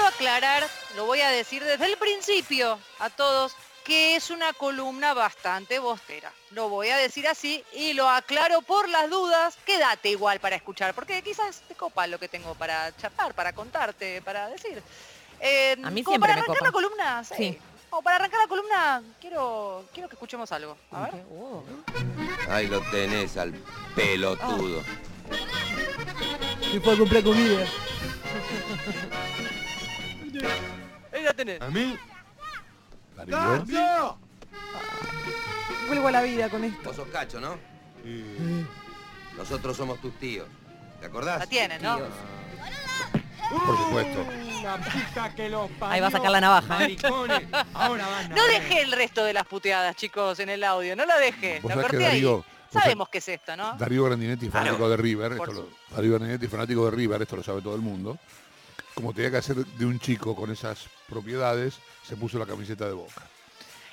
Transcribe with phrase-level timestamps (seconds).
[0.00, 0.66] quiero aclarar,
[0.96, 3.54] lo voy a decir desde el principio a todos,
[3.84, 6.32] que es una columna bastante bostera.
[6.52, 9.58] Lo voy a decir así y lo aclaro por las dudas.
[9.66, 14.22] Quédate igual para escuchar, porque quizás te copa lo que tengo para charlar, para contarte,
[14.22, 14.82] para decir.
[15.40, 16.66] Eh, A mí como siempre para me arrancar copa.
[16.66, 17.34] la columna, sí.
[17.36, 17.58] Sí.
[17.90, 20.78] Como para arrancar la columna, quiero, quiero que escuchemos algo.
[20.92, 21.24] A ver.
[21.30, 21.62] Oh.
[22.48, 23.52] Ahí lo tenés al
[23.94, 24.82] pelotudo.
[26.72, 27.66] Y fue comprar comida.
[31.12, 31.60] Ahí la tenés.
[31.60, 31.98] ¿A mí?
[33.28, 34.18] ¡Cambio!
[35.88, 36.80] Vuelvo a la vida con esto.
[36.84, 37.58] Vos sos cacho, ¿no?
[39.36, 40.46] Nosotros somos tus tíos.
[41.00, 41.40] ¿Te acordás?
[41.40, 41.98] La tienen, ¿no?
[43.50, 44.24] Por supuesto.
[44.62, 46.96] La puta que los parió, Ahí va a sacar la navaja, ¿eh?
[47.74, 50.94] Ahora van a No dejé el resto de las puteadas, chicos, en el audio.
[50.94, 51.60] No la dejé.
[51.64, 52.22] La corté ahí.
[52.22, 53.72] Darío- Sabemos qué es esto, ¿no?
[53.76, 57.60] Darío Grandinetti, fanático de River, esto lo- Darío Grandinetti, fanático de River, esto lo sabe
[57.62, 58.16] todo el mundo.
[58.94, 61.74] Como tenía que hacer de un chico con esas propiedades,
[62.06, 63.22] se puso la camiseta de Boca.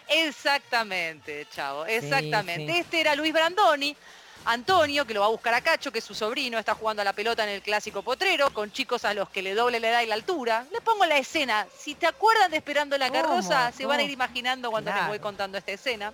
[0.10, 2.74] Exactamente, chavo, exactamente.
[2.74, 2.80] sí.
[2.80, 3.96] Este era Luis Brandoni.
[4.46, 7.06] Antonio, que lo va a buscar a Cacho, que es su sobrino, está jugando a
[7.06, 10.02] la pelota en el clásico potrero, con chicos a los que le doble la edad
[10.04, 10.66] y la altura.
[10.72, 11.68] Les pongo la escena.
[11.78, 13.22] Si te acuerdan de Esperando la ¿Cómo?
[13.22, 16.14] carroza, se van a ir imaginando cuando les voy contando esta escena.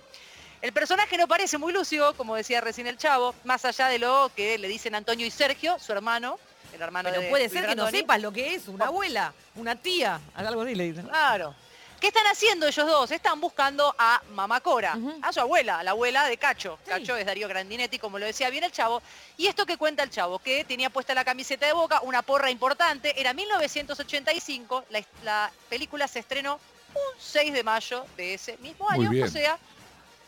[0.60, 4.32] El personaje no parece muy lúcido, como decía recién el chavo, más allá de lo
[4.34, 6.38] que le dicen Antonio y Sergio, su hermano,
[6.74, 9.32] el hermano Pero de puede Luis ser que no sepas lo que es una abuela,
[9.56, 11.06] una tía, algo así le dicen.
[11.06, 11.54] Claro.
[12.00, 13.10] ¿Qué están haciendo ellos dos?
[13.12, 15.14] Están buscando a Mamá Cora, Ujú.
[15.22, 16.78] a su abuela, la abuela de Cacho.
[16.84, 16.90] Sí.
[16.90, 19.00] Cacho es Darío Grandinetti, como lo decía bien el chavo.
[19.38, 22.50] Y esto que cuenta el chavo, que tenía puesta la camiseta de Boca, una porra
[22.50, 26.54] importante, era 1985, la, la película se estrenó
[26.94, 29.24] un 6 de mayo de ese mismo Muy año, bien.
[29.24, 29.58] o sea,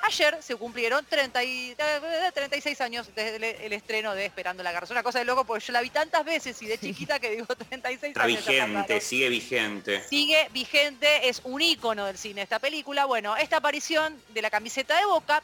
[0.00, 4.72] ayer se cumplieron 30 y, eh, 36 años desde el, el estreno de Esperando la
[4.72, 4.92] Garza.
[4.92, 7.46] Una cosa de loco, porque yo la vi tantas veces y de chiquita que digo
[7.68, 8.44] 36 Está años.
[8.44, 10.02] ya vigente, sigue vigente.
[10.08, 13.04] Sigue vigente, es un ícono del cine esta película.
[13.06, 15.42] Bueno, esta aparición de la camiseta de Boca,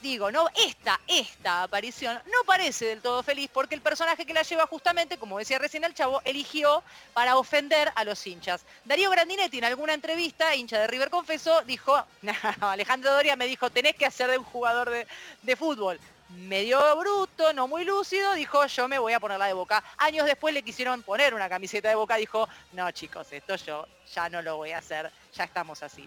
[0.00, 4.42] digo, no, esta, esta aparición no parece del todo feliz porque el personaje que la
[4.42, 6.82] lleva justamente, como decía recién el chavo, eligió
[7.14, 8.64] para ofender a los hinchas.
[8.84, 12.34] Darío Grandinetti en alguna entrevista, hincha de River Confeso, dijo, "No,
[12.70, 15.06] Alejandro Doria me dijo, tenés que hacer de un jugador de,
[15.42, 15.98] de fútbol.
[16.30, 19.82] Medio bruto, no muy lúcido, dijo yo me voy a poner la de boca.
[19.96, 24.28] Años después le quisieron poner una camiseta de boca, dijo, no chicos, esto yo ya
[24.28, 26.06] no lo voy a hacer, ya estamos así.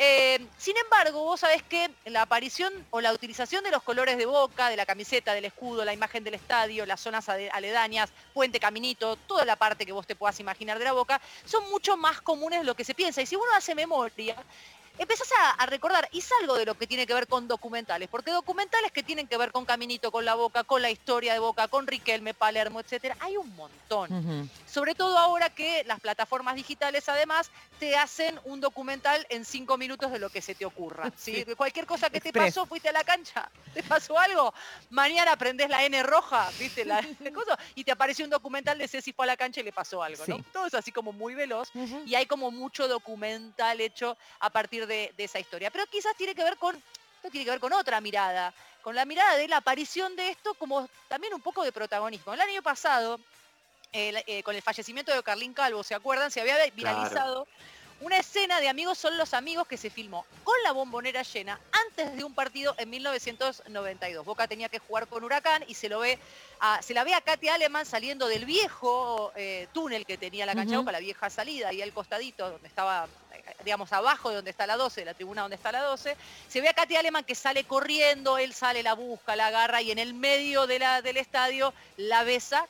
[0.00, 4.26] Eh, sin embargo, vos sabés que la aparición o la utilización de los colores de
[4.26, 9.16] boca, de la camiseta, del escudo, la imagen del estadio, las zonas aledañas, puente, caminito,
[9.16, 12.60] toda la parte que vos te puedas imaginar de la boca, son mucho más comunes
[12.60, 13.20] de lo que se piensa.
[13.22, 14.36] Y si uno hace memoria,
[14.98, 18.30] empezás a, a recordar, y salgo de lo que tiene que ver con documentales, porque
[18.30, 21.68] documentales que tienen que ver con Caminito, con la Boca, con la historia de Boca,
[21.68, 24.48] con Riquelme, Palermo, etcétera, hay un montón.
[24.66, 30.10] Sobre todo ahora que las plataformas digitales además te hacen un documental en cinco minutos
[30.12, 31.10] de lo que se te ocurra.
[31.16, 31.44] ¿sí?
[31.56, 34.52] Cualquier cosa que te pasó, fuiste a la cancha, te pasó algo,
[34.90, 37.00] mañana aprendés la N roja, viste la,
[37.34, 40.02] cosa, y te apareció un documental de Ceci fue a la cancha y le pasó
[40.02, 40.36] algo, ¿no?
[40.36, 40.44] Sí.
[40.52, 41.70] Todo es así como muy veloz
[42.06, 45.70] y hay como mucho documental hecho a partir de, de esa historia.
[45.70, 49.04] Pero quizás tiene que ver con, esto tiene que ver con otra mirada, con la
[49.04, 52.32] mirada de la aparición de esto como también un poco de protagonismo.
[52.32, 53.20] El año pasado,
[53.92, 56.30] el- eh, con el fallecimiento de Carlín Calvo, ¿se acuerdan?
[56.30, 57.46] Se había viralizado
[58.00, 62.16] una escena de Amigos son los amigos que se filmó con la bombonera llena antes
[62.16, 64.24] de un partido en 1992.
[64.24, 66.18] Boca tenía que jugar con Huracán y se lo ve
[66.60, 70.54] a- se la ve a Katy Aleman saliendo del viejo eh, túnel que tenía la
[70.54, 70.76] cancha.
[70.78, 74.66] Boca, la vieja salida y al costadito donde estaba eh, digamos abajo de donde está
[74.66, 76.16] la 12, de la tribuna donde está la 12,
[76.48, 79.90] se ve a Katy Aleman que sale corriendo, él sale, la busca, la agarra y
[79.90, 82.66] en el medio de la, del estadio la besa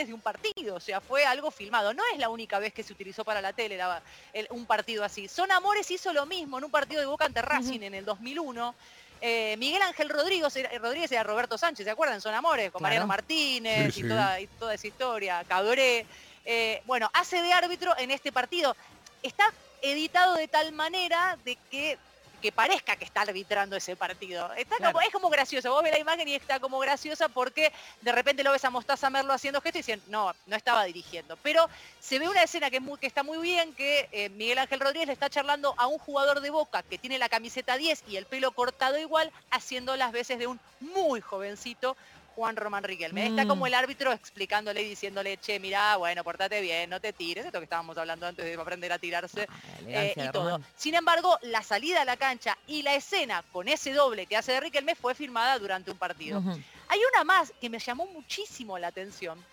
[0.00, 1.92] antes de un partido, o sea, fue algo filmado.
[1.92, 4.00] No es la única vez que se utilizó para la tele la-
[4.32, 5.28] el- un partido así.
[5.28, 8.74] Son Amores hizo lo mismo en un partido de Boca ante Racing en el 2001.
[9.20, 12.22] Eh, Miguel Ángel Rodríguez era, Rodríguez era Roberto Sánchez, ¿se acuerdan?
[12.22, 12.82] Son Amores, con Claro.
[12.84, 14.08] Mariano Martínez Sí, y, sí.
[14.08, 16.06] Toda, y toda esa historia, Cabré.
[16.46, 18.74] Eh, bueno, hace de árbitro en este partido.
[19.22, 19.52] Está
[19.82, 21.98] editado de tal manera de que
[22.40, 24.52] que parezca que está arbitrando ese partido.
[24.54, 24.92] Está Claro.
[24.92, 25.70] como, es como gracioso.
[25.72, 29.10] Vos ves la imagen y está como graciosa porque de repente lo ves a Mostaza
[29.10, 31.36] Merlo haciendo gestos y dicen, no, no estaba dirigiendo.
[31.38, 31.68] Pero
[32.00, 34.80] se ve una escena que, es muy- que está muy bien, que eh, Miguel Ángel
[34.80, 38.16] Rodríguez le está charlando a un jugador de Boca que tiene la camiseta 10 y
[38.16, 41.96] el pelo cortado igual, haciendo las veces de un muy jovencito
[42.34, 43.26] Juan Román Riquelme.
[43.26, 43.48] Está Mm.
[43.48, 47.44] como el árbitro explicándole y diciéndole, che, mirá, bueno, portate bien, no te tires.
[47.44, 50.44] Esto que estábamos hablando antes de aprender a tirarse Ah, eh, y todo.
[50.52, 50.64] Román.
[50.76, 54.52] Sin embargo, la salida a la cancha y la escena con ese doble que hace
[54.52, 56.42] de Riquelme fue filmada durante un partido.
[56.88, 59.44] Hay una más que me llamó muchísimo la atención,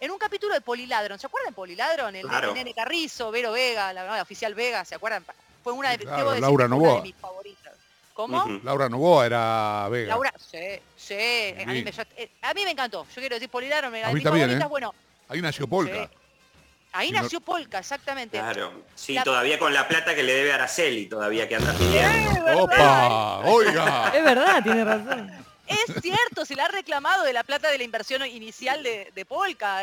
[0.00, 1.18] en un capítulo de Poliladron.
[1.18, 2.14] ¿Se acuerdan de Poliladron?
[2.14, 2.52] El, de.
[2.54, 5.24] Nene Carrizo, Vero Vega, la, la oficial Vega, ¿se acuerdan?
[5.64, 7.67] Fue una de, Claro, debo decir Laura una de mis favoritas.
[8.18, 8.58] ¿Cómo?
[8.64, 10.08] Laura Novoa era Vega.
[10.08, 10.58] Laura, sí,
[10.96, 11.14] sí.
[11.14, 11.84] A mí, Sí.
[11.84, 13.04] me, yo- eh, a mí me encantó.
[13.14, 14.64] Yo quiero decir Poliladron, me A mí también, ¿eh?
[14.68, 14.92] bueno,
[15.28, 15.94] Ahí nació Polka.
[16.10, 16.16] Sí.
[16.94, 18.36] ahí Si no- nació Polka, exactamente.
[18.36, 18.72] Claro.
[18.96, 22.64] Sí, La- todavía con la plata que le debe Araceli, todavía que anda pidiendo.
[22.64, 23.38] ¡Opa!
[23.44, 24.10] ¡Oiga!
[24.12, 25.30] Es verdad, tiene razón.
[25.68, 29.24] Es cierto, se le ha reclamado de la plata de la inversión inicial de, de
[29.24, 29.82] Polka.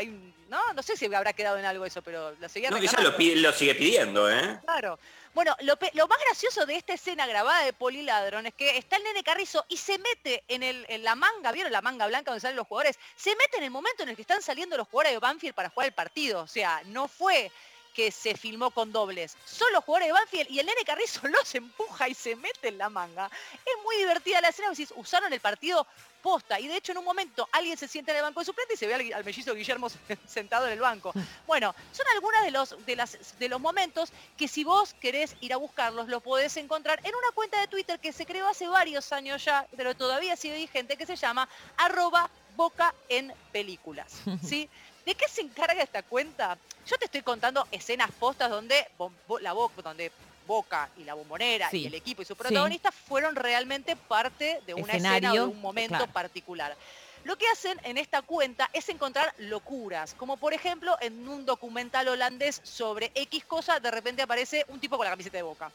[0.49, 3.11] No, no sé si habrá quedado en algo eso, pero lo seguía No, reclamando.
[3.11, 4.59] lo, pide- lo sigue pidiendo, ¿eh?
[4.63, 4.99] Claro.
[5.33, 5.75] Bueno, lo,
[6.07, 9.75] más gracioso de esta escena grabada de Poliladron es que está el nene Carrizo y
[9.77, 12.97] se mete en, el, en la manga, ¿vieron la manga blanca donde salen los jugadores?
[13.17, 15.69] Se mete en el momento en el que están saliendo los jugadores de Banfield para
[15.69, 16.41] jugar el partido.
[16.41, 17.51] O sea, no fue
[17.95, 19.37] que se filmó con dobles.
[19.45, 22.77] Son los jugadores de Banfield y el nene Carrizo los empuja y se mete en
[22.77, 23.31] la manga.
[23.53, 25.87] Es muy divertida la escena, decís, usaron el partido
[26.21, 26.59] posta.
[26.59, 28.77] Y de hecho en un momento alguien se sienta en el banco de suplente y
[28.77, 29.87] se ve al, al mellizo Guillermo
[30.27, 31.13] sentado en el banco.
[31.45, 35.53] Bueno, son algunos de los, de, las, de los momentos que si vos querés ir
[35.53, 39.11] a buscarlos, los podés encontrar en una cuenta de Twitter que se creó hace varios
[39.11, 41.47] años ya, pero todavía sigue vigente, que se llama
[41.77, 44.13] arroba boca en películas.
[44.43, 44.69] ¿sí?
[45.05, 46.57] ¿De qué se encarga esta cuenta?
[46.87, 50.11] Yo te estoy contando escenas postas donde Bo- la Boca, donde
[50.47, 51.77] Boca y la bombonera Sí.
[51.83, 52.39] y el equipo y su Sí.
[52.39, 56.11] protagonista fueron realmente parte de una escena o de un momento claro.
[56.11, 56.75] particular.
[57.23, 62.07] Lo que hacen en esta cuenta es encontrar locuras, como por ejemplo en un documental
[62.07, 65.71] holandés sobre X cosa, de repente aparece un tipo con la camiseta de Boca.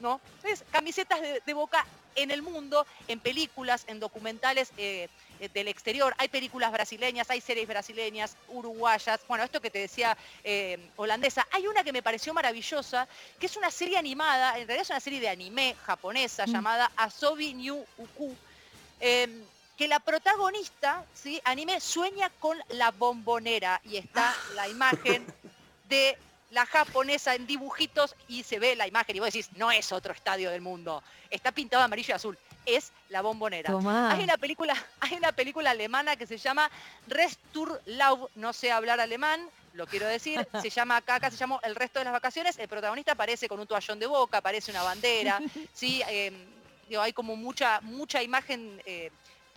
[0.00, 0.20] ¿No?
[0.36, 1.84] Entonces, camisetas de, de Boca
[2.14, 5.08] en el mundo, en películas, en documentales eh,
[5.38, 6.14] eh, del exterior.
[6.18, 9.20] Hay películas brasileñas, hay series brasileñas, uruguayas.
[9.28, 11.46] Bueno, esto que te decía eh, holandesa.
[11.52, 13.06] Hay una que me pareció maravillosa,
[13.38, 16.50] que es una serie animada, en realidad es una serie de anime japonesa Mm.
[16.52, 18.34] llamada Asobi New Uku.
[19.00, 19.28] eh,
[19.76, 21.40] que la protagonista, ¿sí?
[21.44, 25.24] anime, sueña con la bombonera y está la imagen
[25.88, 26.18] de
[26.50, 30.12] la japonesa en dibujitos y se ve la imagen y vos decís, no es otro
[30.12, 33.70] estadio del mundo, está pintado amarillo y azul, es la bombonera.
[33.70, 34.12] Tomá.
[34.12, 36.70] Hay una película, hay una película alemana que se llama
[37.06, 41.74] Resturlaub, no sé hablar alemán, lo quiero decir, se llama acá, acá se llamó El
[41.74, 45.40] resto de las vacaciones, el protagonista aparece con un toallón de boca, aparece una bandera,
[45.72, 46.32] sí, Eh,
[46.88, 49.10] digo, hay como mucha, mucha imagen eh,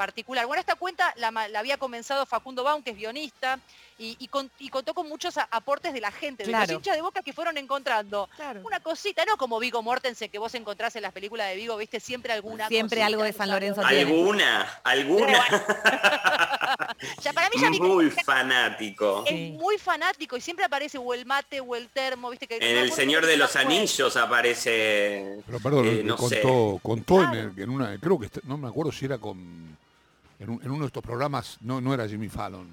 [0.06, 0.48] particular.
[0.48, 3.60] Bueno, esta cuenta la, la había comenzado Facundo Baum, que es guionista,
[4.00, 7.04] y, y con- y contó con muchos aportes de la gente, de los hinchas de
[7.04, 8.62] boca que fueron encontrando Claro.
[8.66, 12.00] una cosita, no como Vigo Mortensen, que vos encontrás en las películas de Vigo, viste,
[12.00, 13.82] siempre alguna Siempre cosita, algo de San Lorenzo.
[13.86, 14.80] ¿Alguna?
[14.84, 15.44] ¿Alguna?
[17.24, 19.24] Ya, para mí ya mi Muy fanático.
[19.26, 19.52] es Sí.
[19.60, 22.92] muy fanático y siempre aparece o el mate o el termo, viste que En El
[22.92, 23.56] Señor de los.
[23.56, 25.38] Anillos aparece...
[25.46, 26.42] Pero perdón, Eh, no sé.
[26.42, 29.71] contó, contó en, el- en una, creo que, no me acuerdo si era con,
[30.42, 32.68] en, un- en uno de estos programas, no, no era Jimmy Fallon,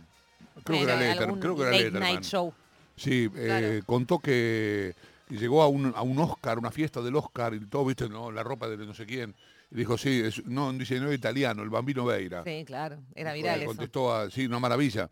[0.64, 2.00] creo que era, Bueno, Letter- algún creo que era Letterman.
[2.02, 2.52] night show.
[2.96, 4.94] Sí, eh, contó que
[5.30, 8.42] llegó a un, a un Oscar, una fiesta del Oscar y todo, viste, no, la
[8.42, 9.34] ropa de no sé quién.
[9.70, 12.42] Dijo, sí, es, no, un diseñador italiano, el Bambino Veira.
[12.42, 12.96] Sí, claro.
[13.14, 13.66] Era Le viral eso.
[13.66, 15.10] Contestó a, sí, una maravilla.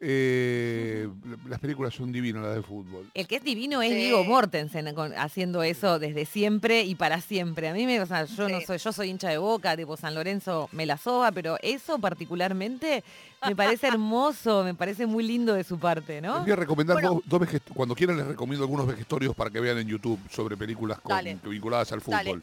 [0.00, 1.06] Eh,
[1.46, 3.06] Las películas son divinas, las de fútbol.
[3.12, 3.96] El que es divino es Sí.
[3.96, 7.68] Diego Mortensen con- haciendo eso desde siempre y para siempre.
[7.68, 10.14] A mí me, o sea, yo no soy, yo soy hincha de boca, tipo San
[10.14, 13.04] Lorenzo me la soba, pero eso particularmente
[13.46, 16.40] me parece hermoso, me parece muy lindo de su parte, Les ¿no?
[16.40, 17.20] voy a recomendar Bueno.
[17.26, 20.98] dos, dos cuando quieran les recomiendo algunos vejestorios para que vean en YouTube sobre películas
[21.00, 22.40] con- vinculadas al Dale.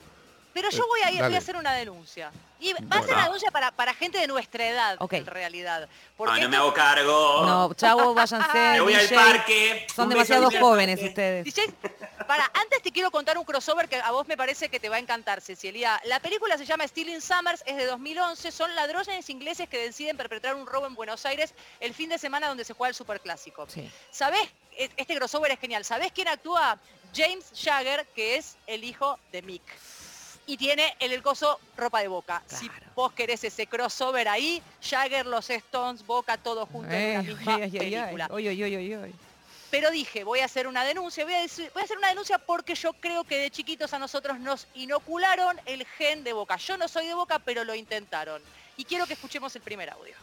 [0.55, 2.31] Pero yo Eh, voy a, ir, voy a hacer una denuncia.
[2.61, 5.83] Y va a ser una denuncia para, para gente de nuestra edad, en realidad.
[5.91, 7.43] Ah, Porque no me hago cargo.
[7.45, 8.57] No, chavo, váyanse.
[8.57, 9.85] me voy al parque.
[9.93, 11.09] Son demasiado jóvenes parque.
[11.09, 11.43] ustedes.
[11.43, 11.73] DJ,
[12.25, 14.95] para, antes te quiero contar un crossover que a vos me parece que te va
[14.95, 16.01] a encantar, Cecilia.
[16.05, 18.49] La película se llama Stealing Summers, es de 2011.
[18.53, 22.47] Son ladrones ingleses que deciden perpetrar un robo en Buenos Aires el fin de semana
[22.47, 23.67] donde se juega el Superclásico.
[23.67, 23.91] Sí.
[24.09, 24.47] ¿Sabés?
[24.77, 25.83] E- Este crossover es genial.
[25.83, 26.79] ¿Sabés quién actúa?
[27.13, 29.61] James Jagger, que es el hijo de Mick.
[30.47, 32.43] Y tiene en el coso ropa de boca.
[32.47, 32.85] Si Claro.
[32.95, 37.55] vos querés ese crossover ahí, Jagger, los Stones, Boca, todo junto en Eh, la misma
[37.55, 38.29] ay, ay, ay, película.
[38.31, 39.13] ay, ay, ay, ay, ay.
[39.71, 42.37] Pero dije, voy a hacer una denuncia, voy a, decir- voy a hacer una denuncia
[42.37, 46.57] porque yo creo que de chiquitos a nosotros nos inocularon el gen de Boca.
[46.57, 48.41] Yo no soy de Boca, pero lo intentaron.
[48.77, 50.13] Y quiero que escuchemos el primer audio.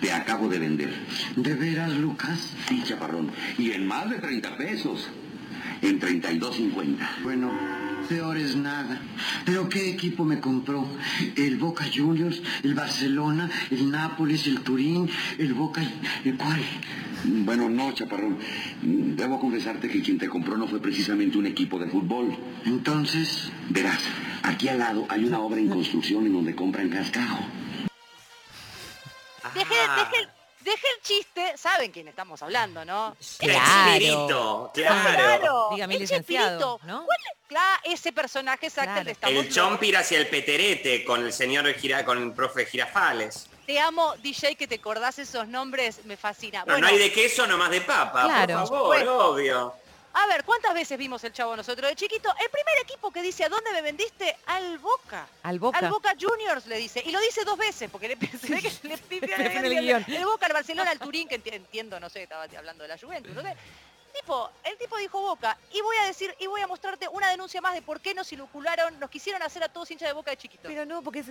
[0.00, 0.90] Te acabo de vender.
[1.36, 2.38] ¿De veras, Lucas?
[2.68, 3.32] Sí, chaparrón.
[3.56, 5.06] Y en más de 30 pesos.
[5.82, 7.22] En 32.50.
[7.22, 7.50] Bueno,
[8.08, 9.00] peor es nada.
[9.44, 10.86] ¿Pero qué equipo me compró?
[11.36, 12.40] ¿El Boca Juniors?
[12.62, 13.50] ¿El Barcelona?
[13.70, 14.46] ¿El Nápoles?
[14.46, 15.08] ¿El Turín?
[15.38, 15.82] ¿El Boca?
[16.24, 16.62] ¿El cuál?
[17.24, 18.38] Bueno, no, chaparrón.
[18.82, 22.36] Debo confesarte que quien te compró no fue precisamente un equipo de fútbol.
[22.64, 23.50] Entonces...
[23.70, 24.00] Verás,
[24.42, 27.40] aquí al lado hay una obra en construcción en donde compran cascajo.
[29.54, 30.28] Deje, deje-
[30.64, 33.14] Dejé el chiste, saben quién estamos hablando, ¿no?
[33.38, 33.60] Claro.
[33.92, 35.68] Chespirito, claro.
[35.72, 36.80] Dígame, el licenciado.
[36.84, 37.04] ¿no?
[37.04, 37.38] ¿Cuál es?
[37.46, 39.04] Claro, ese personaje exacto Claro.
[39.04, 43.46] le estamos El chompir hacia el peterete con el señor Gira, con el profe Girafales.
[43.66, 46.64] Te amo, DJ, que te acordás esos nombres, me fascina.
[46.66, 48.60] No, no hay de queso, nomás de papa, Claro.
[48.60, 49.18] por favor, Bueno.
[49.18, 49.74] obvio.
[50.16, 52.28] A ver, ¿cuántas veces vimos el chavo nosotros de chiquito?
[52.40, 54.36] El primer equipo que dice, ¿a dónde me vendiste?
[54.46, 55.26] Al Boca.
[55.42, 55.78] Al Boca.
[55.78, 57.02] Al Boca Juniors le dice.
[57.04, 59.64] Y lo dice dos veces, porque le, ve que le Le fue en
[60.14, 62.98] el Boca, al Barcelona, al Turín, que enti- entiendo, no sé, estaba hablando de la
[62.98, 63.56] Juventus, no sé.
[64.14, 67.60] Tipo, el tipo dijo Boca, y voy a decir, y voy a mostrarte una denuncia
[67.60, 70.36] más de por qué nos inocularon, nos quisieron hacer a todos hinchas de Boca de
[70.36, 70.62] chiquito.
[70.68, 71.28] Pero no, porque es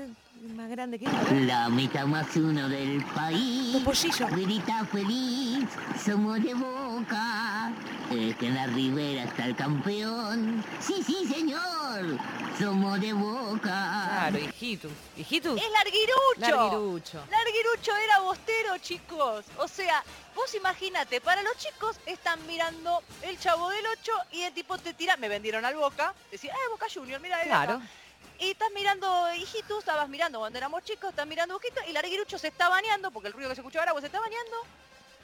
[0.54, 1.48] más grande que él.
[1.48, 3.74] La meta más uno del país.
[3.74, 4.30] Los pollillos.
[4.32, 5.70] Grita feliz,
[6.04, 7.72] somos de boca.
[8.12, 10.64] Es que en la ribera está el campeón.
[10.82, 12.20] Sí, sí, señor.
[12.60, 13.60] Somos de boca.
[13.62, 14.92] Claro, hijitus.
[15.16, 15.60] ¿Hijitus?
[15.60, 16.58] ¡Es Larguirucho!
[16.58, 17.24] Larguirucho.
[17.32, 19.46] Larguirucho era bostero, chicos.
[19.58, 20.04] O sea,
[20.36, 22.73] vos imagínate, para los chicos están mirando
[23.22, 26.70] el chavo del 8 y el tipo te tira, me vendieron al Boca, decía, ah,
[26.72, 27.74] Boca Junior, mira, era acá".
[27.74, 27.82] Claro.
[28.40, 32.50] Y estás mirando, hijitos, estabas mirando cuando éramos chicos, estás mirando Boquito y Larguirucho se
[32.50, 34.58] está bañando, porque el ruido que se escuchaba era, vos se está bañando,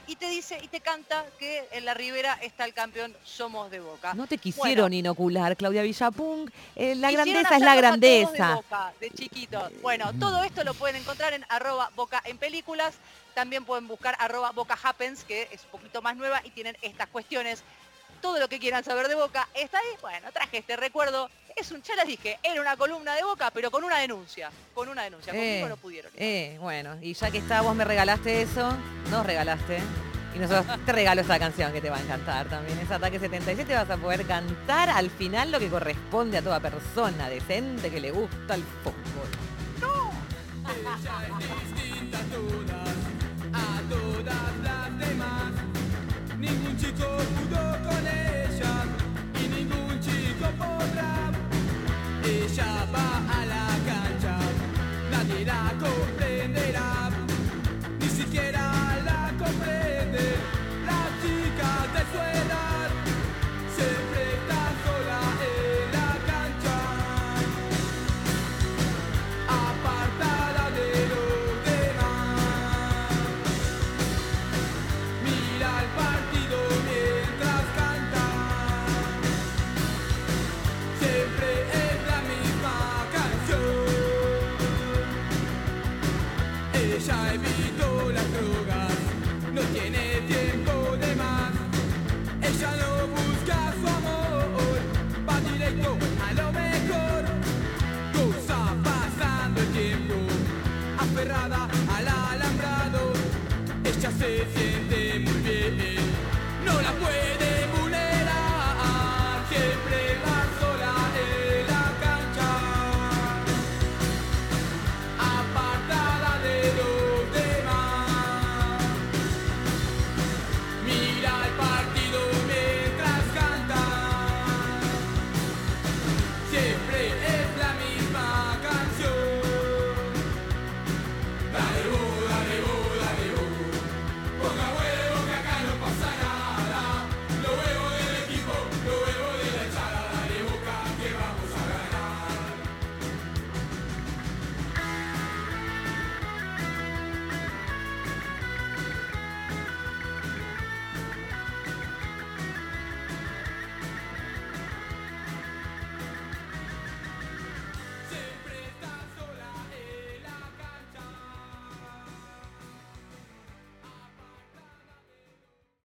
[0.10, 3.80] y te dice, y te canta que en la ribera está el campeón, somos de
[3.80, 4.16] Boca.
[4.16, 4.96] No te quisieron Bueno.
[4.96, 6.50] inocular, Claudia Villapung.
[6.76, 8.48] Eh, la grandeza es la grandeza.
[8.48, 9.72] De, boca, de chiquitos.
[9.84, 12.96] Bueno, todo esto lo pueden encontrar en arroba boca en películas.
[13.36, 17.08] También pueden buscar arroba boca happens, que es un poquito más nueva y tienen estas
[17.10, 17.62] cuestiones.
[18.20, 19.96] Todo lo que quieran saber de Boca está ahí.
[20.02, 21.30] Bueno, traje este recuerdo.
[21.60, 24.50] Es un, ya les dije, era una columna de Boca, pero con una denuncia.
[24.74, 25.34] Con una denuncia.
[25.34, 26.12] Conmigo Eh, no pudieron.
[26.16, 28.72] eh, bueno, y ya que está, vos me regalaste eso,
[29.10, 29.80] nos regalaste.
[30.36, 32.78] Y nosotros te regalo esa canción que te va a encantar también.
[32.80, 37.30] Es Ataque 77, vas a poder cantar al final lo que corresponde a toda persona
[37.30, 39.28] decente que le gusta el fútbol.
[43.54, 45.52] a todas las demás.
[46.38, 47.69] Ningún chico pudo
[87.02, 88.92] Ella evitó las drogas,
[89.54, 90.19] no tiene